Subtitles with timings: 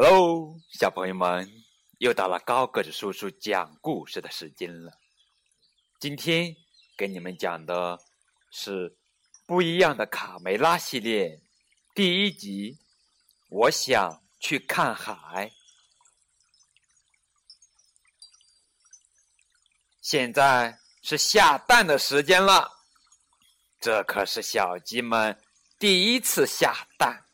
[0.00, 1.64] Hello，小朋友们，
[1.98, 4.92] 又到了高个子叔叔讲故事的时间了。
[5.98, 6.54] 今天
[6.96, 7.98] 给你们讲的
[8.52, 8.96] 是
[9.44, 11.42] 不一样的卡梅拉系列
[11.96, 12.78] 第一集。
[13.48, 15.50] 我想去看海。
[20.00, 22.70] 现在是下蛋的时间了，
[23.80, 25.36] 这可是小鸡们
[25.76, 27.24] 第一次下蛋。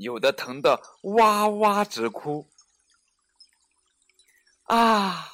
[0.00, 2.48] 有的疼得哇哇直哭，
[4.64, 5.30] 啊，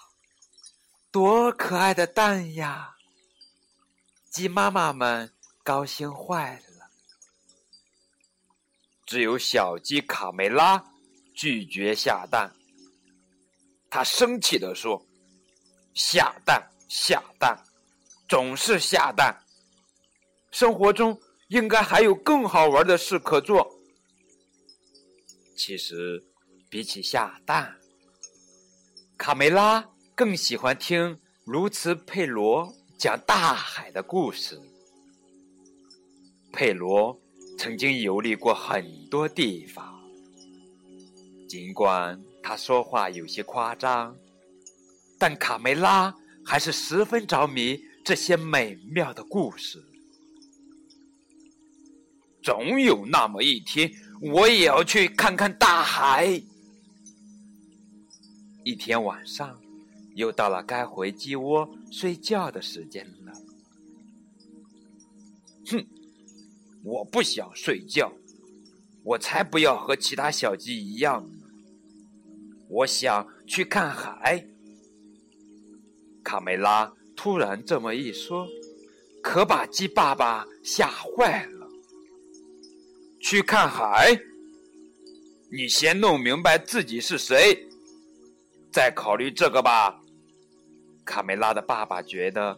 [1.12, 2.97] 多可爱的蛋呀！
[4.29, 6.91] 鸡妈妈们高兴坏了。
[9.07, 10.85] 只有小鸡卡梅拉
[11.33, 12.52] 拒绝下蛋，
[13.88, 15.01] 他生气地说
[15.95, 17.57] ：“下蛋，下蛋，
[18.29, 19.33] 总是下蛋！
[20.51, 23.73] 生活中应该还有更好玩的事可做。”
[25.57, 26.23] 其实，
[26.68, 27.74] 比起下蛋，
[29.16, 34.60] 卡梅拉更喜欢听卢茨佩罗讲大海的故事。
[36.52, 37.18] 佩罗
[37.59, 39.98] 曾经游历过很多地方，
[41.48, 44.15] 尽管他说话有些夸张，
[45.18, 49.82] 但卡梅拉还是十分着迷这些美妙的故事。
[52.43, 53.91] 总有那么一天。
[54.21, 56.43] 我也要去看看大海。
[58.65, 59.61] 一天晚上，
[60.15, 63.33] 又到了该回鸡窝睡觉的时间了。
[65.67, 65.87] 哼，
[66.83, 68.12] 我不想睡觉，
[69.05, 71.47] 我才不要和其他小鸡一样呢。
[72.69, 74.44] 我想去看海。
[76.25, 78.49] 卡梅拉突然这么一说，
[79.22, 81.56] 可把鸡爸爸吓坏了。
[83.27, 84.16] 去看海，
[85.50, 87.59] 你先弄明白自己是谁，
[88.70, 90.00] 再考虑这个吧。
[91.04, 92.56] 卡梅拉的爸爸觉得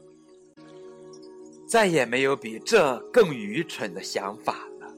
[1.67, 4.95] 再也没有比这更愚蠢的想法了。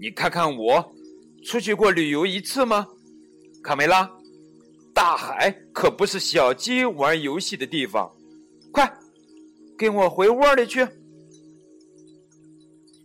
[0.00, 0.92] 你看看我，
[1.44, 2.84] 出去过旅游一次吗？
[3.62, 4.10] 卡梅拉，
[4.92, 8.12] 大海可不是小鸡玩游戏的地方。
[8.72, 8.92] 快，
[9.78, 10.84] 跟我回窝里去。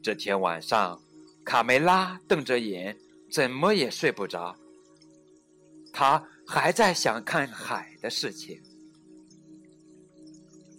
[0.01, 0.99] 这天晚上。
[1.43, 2.97] 卡梅拉瞪着眼，
[3.31, 4.55] 怎么也睡不着。
[5.91, 8.61] 他还在想看海的事情。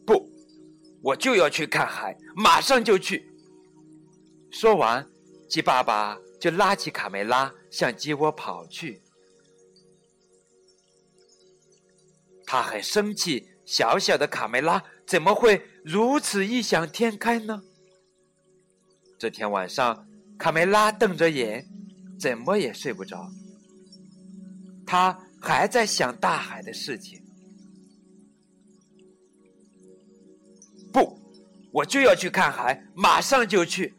[0.06, 0.30] 不，
[1.02, 3.30] 我就要去看海，马上就去。
[4.50, 5.06] 说完，
[5.48, 9.02] 鸡爸爸就拉起卡梅拉向鸡窝跑去。
[12.46, 17.62] 他很生气，小小的卡梅拉怎么会如此异想天开呢？
[19.18, 20.06] 这天晚上。
[20.42, 21.64] 卡梅拉瞪着眼，
[22.19, 23.30] 怎么也睡不着。
[24.84, 27.22] 他还在想大海的事情。
[30.92, 31.16] 不，
[31.70, 33.94] 我就要去看海，马上就去。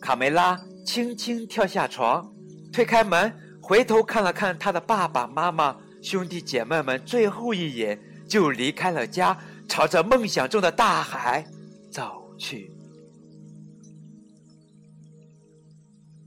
[0.00, 0.56] 卡梅拉
[0.86, 2.32] 轻轻跳下床，
[2.72, 9.36] 推开门，回头看了看他的爸爸妈妈、兄弟姐妹们，最后一眼，就离开了家，
[9.68, 11.44] 朝着梦想中的大海
[11.90, 12.70] 走去。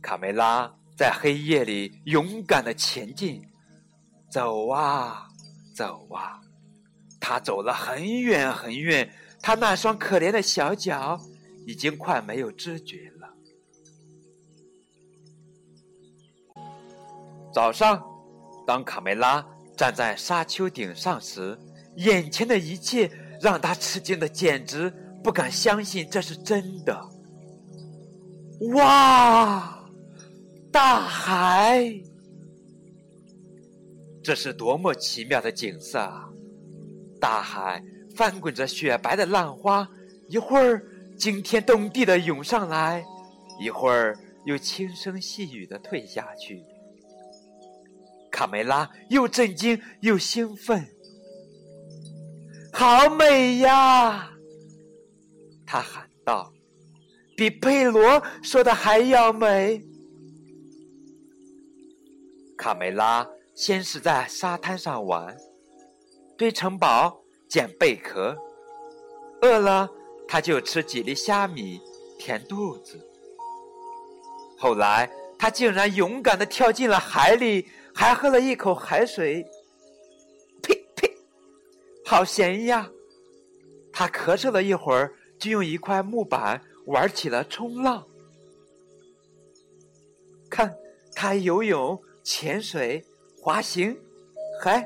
[0.06, 3.42] 卡梅拉在黑夜里勇敢的前进，
[4.30, 5.28] 走啊
[5.76, 6.40] 走啊，
[7.20, 9.12] 他走了很远很远，
[9.42, 11.20] 他那双可怜的小脚
[11.66, 13.28] 已经快没有知觉了。
[17.52, 18.00] 早上，
[18.68, 19.44] 当卡梅拉
[19.76, 21.58] 站在沙丘顶上时，
[21.96, 23.10] 眼前的一切
[23.42, 27.10] 让他吃惊的简直不敢相信这是真的。
[28.76, 29.75] 哇！
[30.76, 31.90] 大海，
[34.22, 36.28] 这是多么奇妙的景色啊！
[37.18, 37.82] 大海
[38.14, 39.88] 翻滚着雪白的浪花，
[40.28, 40.86] 一会儿
[41.18, 43.02] 惊天动地的涌上来，
[43.58, 46.62] 一会儿又轻声细语的退下去。
[48.30, 50.86] 卡梅拉又震惊又兴奋，
[52.74, 54.30] 好美呀！
[55.66, 56.52] 他喊道
[57.38, 59.82] ：“比佩罗说的还要美。”
[62.58, 65.36] 卡梅拉先是在沙滩上玩，
[66.38, 68.36] 堆城堡、捡贝壳，
[69.42, 69.90] 饿了
[70.28, 71.80] 他就吃几粒虾米
[72.18, 73.00] 填肚子。
[74.58, 79.46] 后来他竟然勇敢的跳进了海里，还喝了一口海水。
[80.62, 81.12] 呸呸，
[82.06, 82.90] 好咸呀！
[83.92, 88.06] 他咳嗽了一会儿，就用一块木板玩起了冲浪。
[90.50, 90.74] 看，
[91.14, 93.06] 他游泳、潜水、
[93.40, 93.96] 滑行，
[94.60, 94.86] 还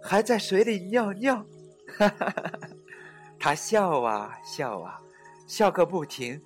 [0.00, 1.44] 还在水里尿尿。
[1.98, 2.52] 哈哈哈！
[3.40, 5.00] 他笑啊笑啊，
[5.48, 6.40] 笑个不停。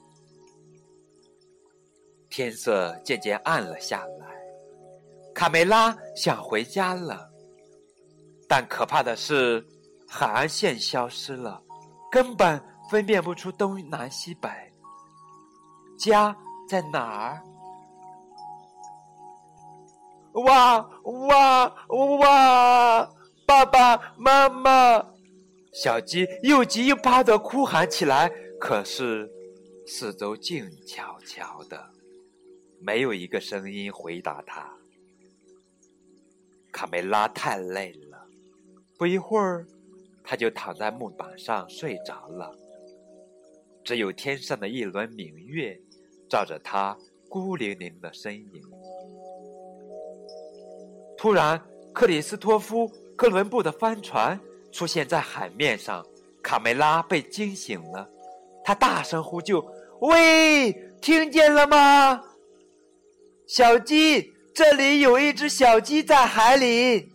[2.31, 4.27] 天色渐渐暗了下来，
[5.35, 7.31] 卡梅拉想回家了，
[8.49, 9.65] 但可怕的是，
[10.09, 11.63] 海岸线消失了，
[12.11, 14.49] 根本分辨不出东南西北。
[15.99, 16.35] 家
[16.69, 17.43] 在哪儿？
[20.45, 21.87] 哇哇
[22.19, 23.15] 哇！
[23.47, 25.15] 爸爸妈妈！
[25.73, 28.31] 小鸡又急又怕的哭喊起来。
[28.61, 29.31] 可是，
[29.87, 31.91] 四周静悄悄的，
[32.81, 34.71] 没有一个声音回答他。
[36.73, 38.27] 卡梅拉太累了，
[38.99, 39.67] 不一会儿，
[40.23, 42.55] 他就躺在木板上睡着了。
[43.85, 45.81] 只有天上的一轮明月。
[46.31, 46.95] 照着他
[47.31, 48.63] 孤零零的身影，
[51.19, 51.61] 突然，
[51.93, 54.39] 克里斯托夫·哥伦布的帆船
[54.73, 56.03] 出现在海面上。
[56.41, 58.09] 卡梅拉被惊醒了，
[58.65, 59.61] 他大声呼救
[60.01, 60.73] ：“喂，
[61.03, 62.23] 听见了吗？
[63.49, 67.13] 小鸡，这里有一只小鸡在海里。”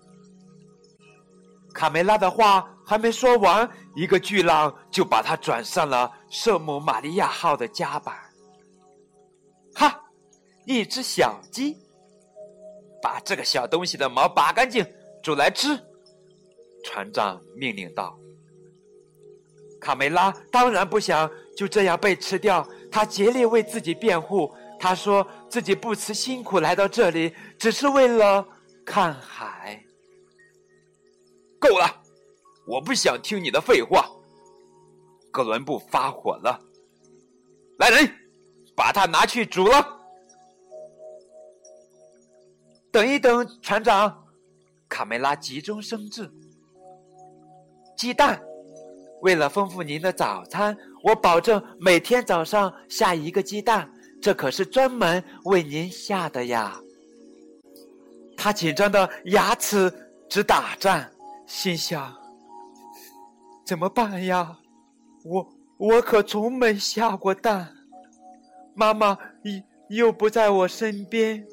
[1.73, 8.13] 卡梅拉的话还没说完，一个巨浪就把他转上了圣母玛利亚号的甲板。
[9.73, 9.99] 哈，
[10.65, 11.77] 一只小鸡，
[13.03, 14.83] 把这个小东西的毛拔干净，
[15.21, 15.77] 煮来吃。
[16.85, 18.17] 船长命令道。
[19.81, 24.49] 卡梅拉当然不想就这样被吃掉，他竭力为自己辩护。
[24.79, 28.47] 他说自己不辞辛苦来到这里，只是为了
[28.85, 29.83] 看海。
[31.59, 32.01] 够了，
[32.65, 34.09] 我不想听你的废话。
[35.31, 36.59] 哥伦布发火了，
[37.79, 38.09] 来人！
[38.75, 39.99] 把它拿去煮了。
[42.93, 44.23] 等一等，船长，
[44.87, 46.31] 卡梅拉急中生智。
[47.97, 48.39] 鸡蛋，
[49.23, 53.91] 为了丰富您的早餐，我保证每天早上下一个鸡蛋，
[54.21, 56.79] 这可是专门为您下的呀。
[58.37, 59.91] 他紧张的牙齿
[60.29, 61.11] 直打颤，
[61.47, 62.15] 心想：
[63.65, 64.55] 怎么办呀？
[65.25, 65.49] 我
[65.79, 67.73] 我可从没下过蛋。
[68.75, 69.17] 妈妈
[69.89, 71.43] 又又不在我身边。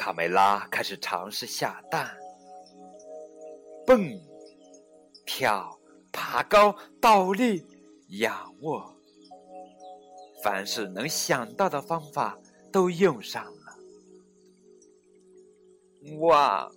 [0.00, 2.16] 卡梅拉开始尝试下蛋，
[3.86, 4.18] 蹦、
[5.26, 5.78] 跳、
[6.10, 7.62] 爬高、倒立、
[8.08, 8.96] 仰卧，
[10.42, 12.38] 凡是能想到的方法
[12.72, 13.76] 都用上了。
[16.20, 16.72] 哇，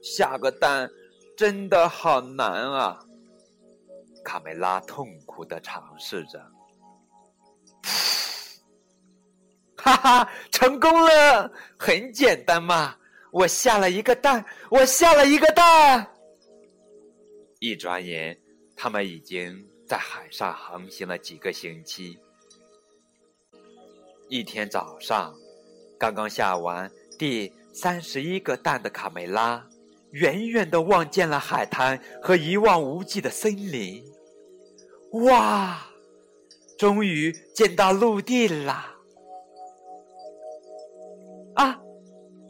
[0.00, 0.88] 下个蛋
[1.36, 3.04] 真的好难啊！
[4.24, 6.40] 卡梅拉痛苦的尝试着。
[9.82, 11.50] 哈哈，成功了！
[11.78, 12.94] 很简单嘛，
[13.30, 16.06] 我下了一个蛋，我下了一个蛋。
[17.60, 18.38] 一转眼，
[18.76, 22.18] 他们已经在海上航行了几个星期。
[24.28, 25.34] 一天早上，
[25.98, 29.66] 刚刚下完第三十一个蛋的卡梅拉，
[30.12, 34.04] 远远的望见了海滩和一望无际的森林。
[35.24, 35.86] 哇，
[36.78, 38.94] 终于见到陆地啦！
[41.54, 41.80] 啊，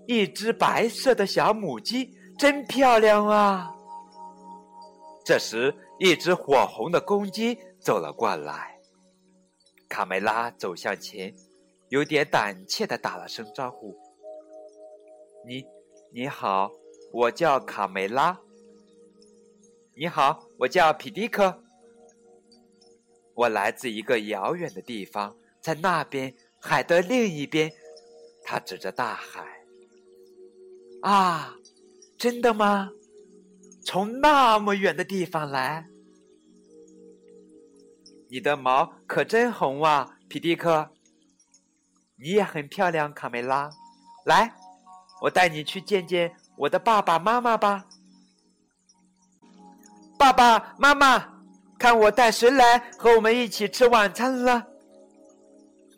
[0.07, 3.75] 一只白色的小母鸡，真漂亮啊！
[5.25, 8.79] 这时，一只火红的公鸡走了过来。
[9.89, 11.35] 卡梅拉走向前，
[11.89, 13.97] 有点胆怯的打了声招呼
[15.47, 15.65] ：“你，
[16.13, 16.71] 你好，
[17.13, 18.39] 我叫卡梅拉。
[19.97, 21.63] 你好，我叫皮迪克。
[23.35, 27.73] 我来自一个遥远的地方，在那边海的另一边。”
[28.51, 29.47] 他指着大海，
[31.03, 31.55] 啊，
[32.19, 32.91] 真的吗？
[33.85, 35.87] 从那么远的地方来？
[38.29, 40.91] 你的毛可真红啊，皮迪克！
[42.17, 43.71] 你也很漂亮，卡梅拉。
[44.27, 44.53] 来，
[45.23, 47.87] 我带你去见见我的爸爸妈妈吧。
[50.19, 51.41] 爸爸妈妈，
[51.79, 54.67] 看我带谁来和我们一起吃晚餐了？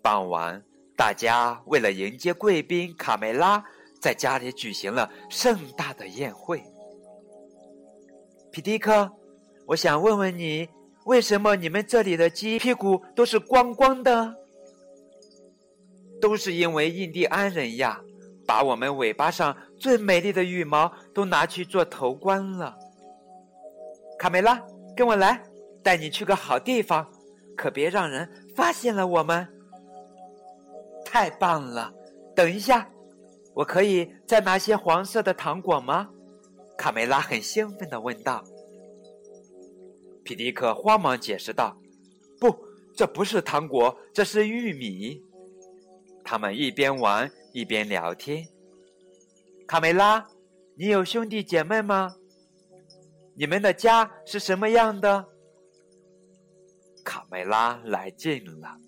[0.03, 0.63] 傍晚。
[1.03, 3.61] 大家为了迎接贵宾卡梅拉，
[4.01, 6.63] 在家里举行了盛大的宴会。
[8.53, 9.11] 皮迪克，
[9.67, 10.69] 我想问问你，
[11.07, 14.33] 为什么你们这里的鸡屁股都是光光的？
[16.21, 18.01] 都是因为印第安人呀，
[18.47, 22.79] 把我们尾巴上最美丽的羽毛都拿去做头冠了。
[24.21, 24.63] 卡梅拉，
[24.97, 25.43] 跟我来，
[25.83, 27.05] 带你去个好地方，
[27.57, 29.49] 可别让人发现了我们。
[31.13, 31.93] 太棒了！
[32.35, 32.91] 等一下，
[33.53, 36.09] 我可以再拿些黄色的糖果吗？
[36.79, 38.43] 卡梅拉很兴奋的问道。
[40.25, 41.77] 皮迪克慌忙解释道
[42.41, 42.59] ：“不，
[42.97, 45.23] 这不是糖果，这是玉米。”
[46.25, 48.49] 他们一边玩一边聊天。
[49.67, 50.27] 卡梅拉，
[50.77, 52.17] 你有兄弟姐妹吗？
[53.35, 55.27] 你们的家是什么样的？
[57.05, 58.79] 卡梅拉来劲了，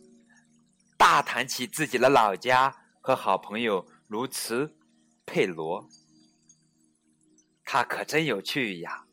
[0.97, 4.77] 大谈起自己的老家和好朋友卢茨、
[5.27, 5.89] 佩罗。
[7.65, 9.07] 他可真有趣呀！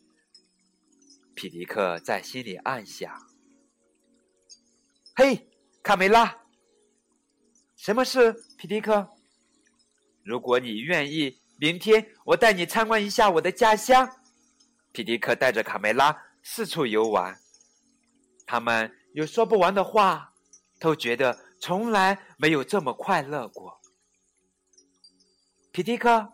[1.34, 3.12] 皮迪克在心里暗想
[5.16, 5.50] ：“嘿，
[5.82, 6.44] 卡梅拉，
[7.76, 9.10] 什么事？”皮迪克，
[10.24, 14.08] 如果你愿意，明天我带你参观一下我的家乡。
[14.92, 17.40] 皮迪克带着卡梅拉四处游玩，
[18.46, 20.34] 他们有说不完的话，
[20.80, 23.80] 都觉得从来没有这么快乐过。
[25.72, 26.34] 皮迪克，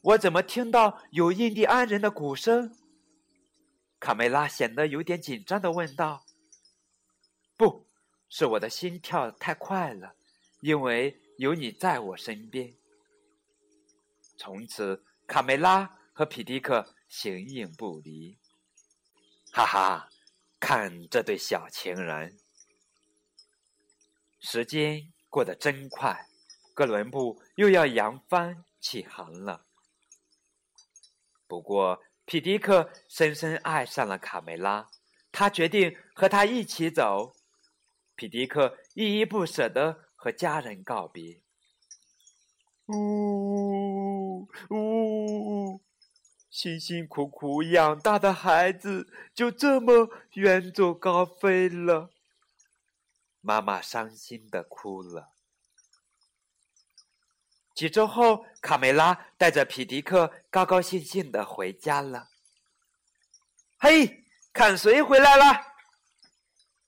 [0.00, 2.74] 我怎么听到有印第安人的鼓声？
[4.00, 6.24] 卡梅拉显得有点紧张的问道
[7.56, 7.86] ：“不
[8.30, 10.16] 是我的心跳太快了，
[10.60, 12.74] 因为有你在我身边。”
[14.38, 16.94] 从此，卡梅拉和皮迪克。
[17.12, 18.38] 形影不离，
[19.52, 20.08] 哈哈！
[20.58, 22.38] 看这对小情人，
[24.42, 26.28] 时间过得真快，
[26.74, 29.64] 哥伦布又要扬帆起航了。
[31.46, 34.90] 不过，皮迪克深深爱上了卡梅拉，
[35.30, 37.34] 他决定和她一起走。
[38.16, 41.40] 皮迪克依依不舍的和家人告别。
[42.88, 45.80] 呜呜。
[46.50, 52.11] 辛辛苦苦养大的孩子就这么远走高飞了，
[53.42, 55.32] 妈妈伤心的哭了。
[57.74, 62.28] 几周后，卡梅拉带着皮迪克高高兴兴的回家了。
[63.78, 65.44] 嘿，看谁回来了？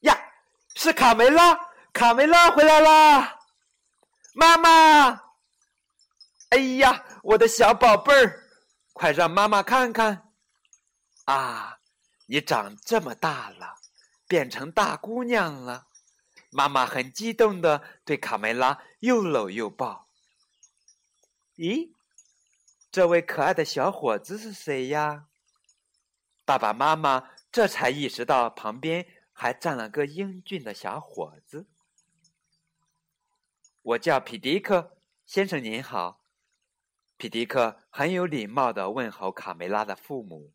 [0.00, 0.16] 呀，
[0.74, 1.58] 是卡梅拉！
[1.92, 3.40] 卡梅拉回来啦！
[4.34, 5.22] 妈妈！
[6.50, 8.48] 哎呀，我的小宝贝儿！
[8.92, 10.32] 快让妈妈看看！
[11.24, 11.78] 啊，
[12.26, 13.76] 你长这么大了，
[14.28, 15.86] 变成大姑娘了。
[16.54, 20.08] 妈妈很激动的对卡梅拉又搂又抱。
[21.56, 21.92] 咦，
[22.92, 25.26] 这位可爱的小伙子是谁呀？
[26.44, 31.66] 爸爸妈妈这才意识到旁边还站了个英俊的小伙子。
[33.82, 34.96] 我叫皮迪克
[35.26, 36.22] 先生，您好。
[37.16, 40.52] 皮迪克很有礼貌的问候卡梅拉的父母：“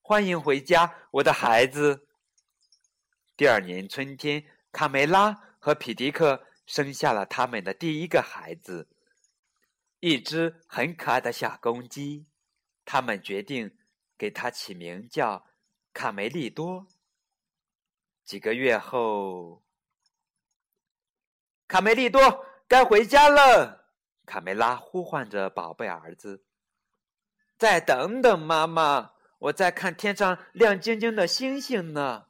[0.00, 2.08] 欢迎回家，我的孩子。”
[3.36, 8.88] 第二年春天，卡梅拉和皮迪克生下了他们的第一个孩子，
[10.00, 12.26] 一只很可爱的小公鸡。
[12.84, 13.78] 他们决定
[14.18, 15.46] 给它起名叫
[15.92, 16.88] 卡梅利多。
[18.24, 19.62] 几个月后，
[21.68, 23.92] 卡梅利多该回家了。
[24.26, 26.44] 卡梅拉呼唤着宝贝儿子
[27.56, 32.26] ：“再等等，妈妈，我在看天上亮晶晶的星星呢。”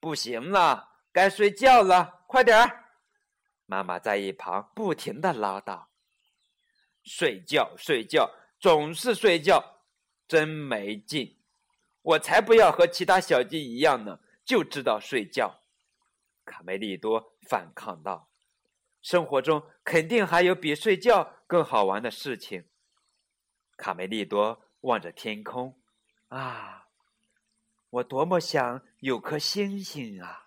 [0.00, 2.84] 不行了，该睡觉了，快点儿！
[3.64, 5.86] 妈妈在一旁不停的唠叨
[7.02, 8.30] ：“睡觉，睡觉，
[8.60, 9.80] 总是睡觉，
[10.28, 11.38] 真没劲！
[12.02, 15.62] 我才不要和其他小鸡一样呢，就知道睡觉。”
[16.44, 18.28] 卡梅利多反抗道。
[19.00, 22.68] 生活中肯定还有比睡觉更好玩的事情。
[23.78, 25.80] 卡梅利多望着天空，
[26.28, 26.88] 啊，
[27.88, 30.42] 我多么想有颗星星啊！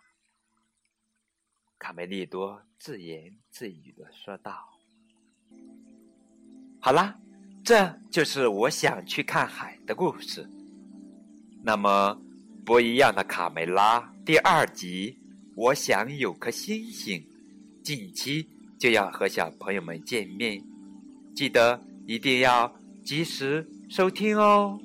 [1.79, 4.69] 卡梅利多自言自语的说道。
[6.81, 7.17] 好啦，
[7.63, 10.47] 这就是我想去看海的故事。
[11.63, 12.21] 那么，
[12.65, 15.17] 不一样的卡梅拉第二集，
[15.55, 17.25] 我想有颗星星。
[17.81, 20.61] 近期就要和小朋友们见面，
[21.33, 22.71] 记得一定要
[23.05, 24.79] 及时收听哦。